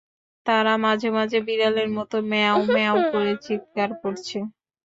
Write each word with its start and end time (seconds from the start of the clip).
তারা 0.45 0.73
মাঝে-মাঝে 0.77 1.39
বিড়ালের 1.47 1.89
মতো 1.97 2.15
ম্যাঁয়াও- 2.23 2.67
ম্যাঁয়াও 2.67 2.99
করে 3.11 3.31
চিৎকার 3.45 3.89
করছে। 4.01 4.37